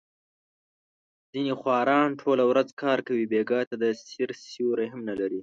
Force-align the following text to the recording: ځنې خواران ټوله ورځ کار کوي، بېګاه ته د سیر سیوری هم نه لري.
ځنې 1.31 1.53
خواران 1.61 2.09
ټوله 2.21 2.43
ورځ 2.51 2.69
کار 2.81 2.99
کوي، 3.07 3.25
بېګاه 3.31 3.65
ته 3.69 3.75
د 3.83 3.85
سیر 4.07 4.29
سیوری 4.49 4.87
هم 4.93 5.01
نه 5.09 5.15
لري. 5.19 5.39